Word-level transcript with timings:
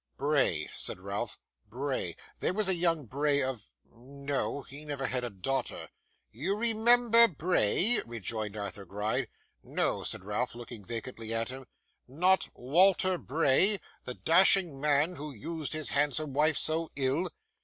'Bray,' 0.17 0.67
said 0.73 0.99
Ralph. 0.99 1.37
'Bray 1.69 2.15
there 2.39 2.55
was 2.55 2.75
young 2.75 3.05
Bray 3.05 3.43
of 3.43 3.69
no, 3.85 4.63
he 4.63 4.83
never 4.83 5.05
had 5.05 5.23
a 5.23 5.29
daughter.' 5.29 5.89
'You 6.31 6.55
remember 6.57 7.27
Bray?' 7.27 8.01
rejoined 8.07 8.57
Arthur 8.57 8.83
Gride. 8.83 9.27
'No,' 9.61 10.01
said 10.01 10.23
Ralph, 10.25 10.55
looking 10.55 10.83
vacantly 10.83 11.31
at 11.35 11.49
him. 11.49 11.67
'Not 12.07 12.49
Walter 12.55 13.19
Bray! 13.19 13.79
The 14.05 14.15
dashing 14.15 14.79
man, 14.81 15.17
who 15.17 15.31
used 15.31 15.73
his 15.73 15.91
handsome 15.91 16.33
wife 16.33 16.57
so 16.57 16.89
ill? 16.95 17.29